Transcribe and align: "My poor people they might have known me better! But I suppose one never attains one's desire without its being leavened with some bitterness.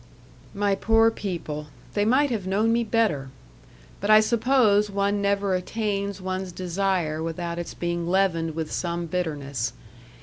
"My 0.55 0.73
poor 0.73 1.11
people 1.11 1.67
they 1.93 2.05
might 2.05 2.31
have 2.31 2.47
known 2.47 2.73
me 2.73 2.83
better! 2.83 3.29
But 3.99 4.09
I 4.09 4.19
suppose 4.19 4.89
one 4.89 5.21
never 5.21 5.53
attains 5.53 6.19
one's 6.19 6.51
desire 6.51 7.21
without 7.21 7.59
its 7.59 7.75
being 7.75 8.07
leavened 8.09 8.55
with 8.55 8.71
some 8.71 9.05
bitterness. 9.05 9.73